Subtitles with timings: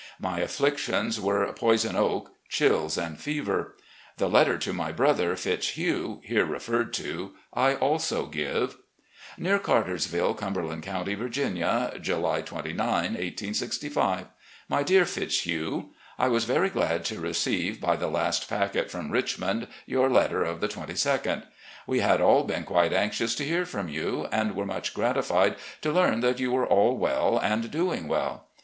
[0.19, 3.75] My afflictions were" poison oak,'' chills, and fever.
[4.17, 8.77] The letter to my brother Fitz hugh, here referred to, I also give:
[9.37, 14.25] "Near Carters ville, Cumberland Cotmty, Virginia, "July 29, 1865.
[14.67, 19.67] "My Dear Fitzhugh: I was very glad to receive, by the last packet from Richmond,
[19.85, 21.43] your letter of the 2 2d.
[21.85, 25.91] We had all been quite anxious to hear from you, and were much gratified to
[25.91, 28.47] learn that you were all well, and doing well.